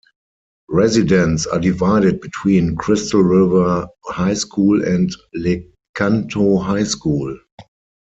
Residents 0.71 1.45
are 1.45 1.59
divided 1.59 2.21
between 2.21 2.75
Crystal 2.75 3.21
River 3.21 3.87
High 4.05 4.33
School 4.33 4.83
and 4.83 5.11
Lecanto 5.35 6.57
High 6.59 6.85
School. 6.85 7.37